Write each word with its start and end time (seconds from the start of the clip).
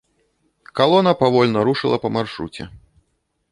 Калона 0.79 1.13
павольна 1.19 1.59
рушыла 1.69 1.97
па 2.05 2.09
маршруце. 2.19 2.63